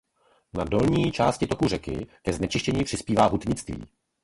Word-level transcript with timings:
Na 0.53 0.63
dolní 0.63 1.11
části 1.11 1.47
toku 1.47 1.67
řeky 1.67 2.07
ke 2.23 2.33
znečištění 2.33 2.83
přispívá 2.83 3.25
hutnictví. 3.25 3.87